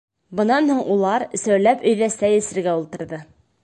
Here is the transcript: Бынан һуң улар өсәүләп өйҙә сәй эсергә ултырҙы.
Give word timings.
Бынан 0.39 0.71
һуң 0.73 0.79
улар 0.95 1.27
өсәүләп 1.39 1.87
өйҙә 1.93 2.11
сәй 2.19 2.43
эсергә 2.43 2.79
ултырҙы. 2.83 3.27